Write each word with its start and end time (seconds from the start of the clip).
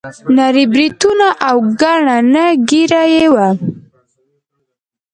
نري 0.35 0.63
بریتونه 0.73 1.27
او 1.47 1.57
ګڼه 1.81 2.17
نه 2.33 2.45
ږیره 2.69 3.03
یې 3.15 3.25
وه. 3.33 3.47